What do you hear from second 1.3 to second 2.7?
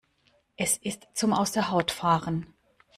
aus der Haut fahren!